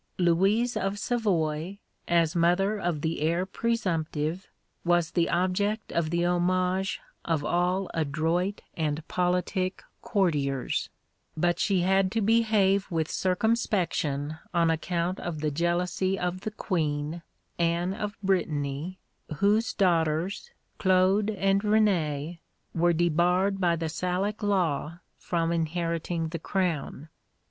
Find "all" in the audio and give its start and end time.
7.45-7.87